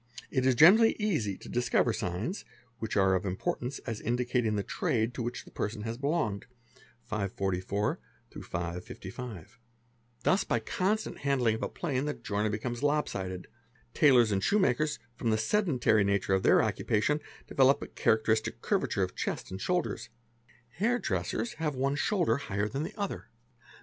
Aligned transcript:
It 0.31 0.47
is 0.47 0.55
generally 0.55 0.95
easy 0.97 1.37
to 1.37 1.47
dis 1.47 1.69
cover 1.69 1.93
signs, 1.93 2.43
which 2.79 2.97
are 2.97 3.13
of 3.13 3.23
importance 3.23 3.77
as 3.85 4.01
indicating 4.01 4.55
the 4.55 4.63
trade 4.63 5.13
to 5.13 5.21
which 5.21 5.43
th 5.45 5.53
person 5.53 5.83
has 5.83 5.99
belonged 5.99 6.47
"#~*), 7.05 7.27
Thus 7.37 7.53
by 10.43 10.59
constant 10.59 11.17
handling 11.19 11.53
of 11.55 11.61
a 11.61 11.69
plane, 11.69 12.05
tk 12.05 12.23
joiner 12.23 12.49
becomes 12.49 12.81
lopsided; 12.81 13.45
tailors 13.93 14.31
and 14.31 14.43
shoe 14.43 14.57
makers 14.57 14.97
from 15.15 15.29
the 15.29 15.37
seden 15.37 15.79
a 15.85 16.03
nature 16.03 16.33
of 16.33 16.41
their 16.41 16.63
occupation 16.63 17.19
develope 17.45 17.83
a 17.83 17.87
characteristic 17.89 18.59
curvature 18.63 19.03
of 19.03 19.15
chest 19.15 19.51
ar 19.51 19.59
shoulders; 19.59 20.09
hairdressers 20.77 21.53
have 21.59 21.75
one 21.75 21.93
shoulder 21.93 22.37
higher 22.37 22.67
than 22.67 22.81
the 22.81 22.97
other. 22.99 23.27